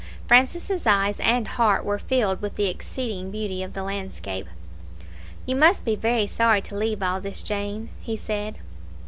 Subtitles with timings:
[0.27, 4.47] Francis' eyes and heart were filled with the exceeding beauty of the landscape.
[5.45, 8.57] "You must be very sorry to leave all this Jane," he said.